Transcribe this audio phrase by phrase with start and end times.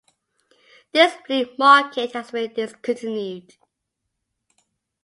[0.93, 3.53] This flea market has been discontinued.